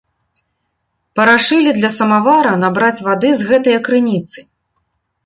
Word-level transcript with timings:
Парашылі 1.19 1.73
для 1.79 1.91
самавара 1.97 2.53
набраць 2.63 3.05
вады 3.09 3.31
з 3.43 3.51
гэтае 3.51 3.77
крыніцы. 3.89 4.39